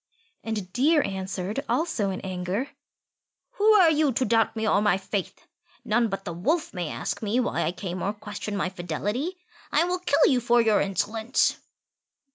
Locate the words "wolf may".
6.33-6.89